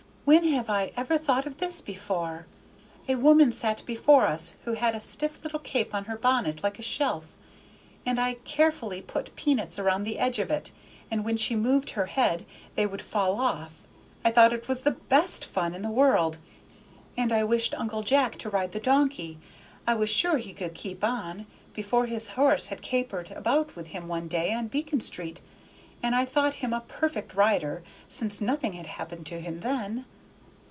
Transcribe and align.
when 0.23 0.45
have 0.53 0.69
I 0.69 0.93
ever 0.95 1.17
thought 1.17 1.45
of 1.45 1.57
this 1.57 1.81
before! 1.81 2.45
a 3.05 3.15
woman 3.15 3.51
sat 3.51 3.85
before 3.85 4.27
us 4.27 4.53
who 4.63 4.73
had 4.73 4.95
a 4.95 4.99
stiff 5.01 5.43
little 5.43 5.59
cape 5.59 5.93
on 5.93 6.05
her 6.05 6.15
bonnet 6.17 6.63
like 6.63 6.79
a 6.79 6.83
shelf, 6.83 7.35
and 8.05 8.17
I 8.17 8.35
carefully 8.45 9.01
put 9.01 9.35
peanuts 9.35 9.77
round 9.77 10.05
the 10.07 10.17
edge 10.17 10.39
of 10.39 10.49
it, 10.49 10.71
and 11.09 11.25
when 11.25 11.35
she 11.35 11.57
moved 11.57 11.89
her 11.91 12.05
head 12.05 12.45
they 12.75 12.85
would 12.85 13.01
fall. 13.01 13.41
I 14.23 14.31
thought 14.31 14.53
it 14.53 14.69
was 14.69 14.83
the 14.83 14.91
best 14.91 15.43
fun 15.43 15.73
in 15.75 15.81
the 15.81 15.89
world, 15.89 16.37
and 17.17 17.33
I 17.33 17.43
wished 17.43 17.77
Uncle 17.77 18.03
Jack 18.03 18.37
to 18.37 18.49
ride 18.49 18.71
the 18.71 18.79
donkey; 18.79 19.37
I 19.85 19.95
was 19.95 20.09
sure 20.09 20.37
he 20.37 20.53
could 20.53 20.73
keep 20.73 21.03
on, 21.03 21.45
because 21.73 22.07
his 22.07 22.29
horse 22.29 22.67
had 22.67 22.81
capered 22.81 23.31
about 23.31 23.75
with 23.75 23.87
him 23.87 24.07
one 24.07 24.29
day 24.29 24.53
on 24.53 24.69
Beacon 24.69 25.01
Street, 25.01 25.41
and 26.01 26.15
I 26.15 26.23
thought 26.23 26.53
him 26.55 26.71
a 26.71 26.79
perfect 26.87 27.35
rider, 27.35 27.83
since 28.07 28.39
nothing 28.39 28.73
had 28.73 28.87
happened 28.87 29.25
to 29.25 29.41
him 29.41 29.59
then." 29.59 30.05